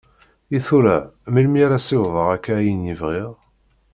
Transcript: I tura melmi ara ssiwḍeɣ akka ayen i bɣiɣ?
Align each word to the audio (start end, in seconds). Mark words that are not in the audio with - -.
I 0.57 0.59
tura 0.65 0.95
melmi 1.33 1.59
ara 1.65 1.79
ssiwḍeɣ 1.81 2.27
akka 2.35 2.53
ayen 2.59 2.91
i 2.93 2.95
bɣiɣ? 2.99 3.31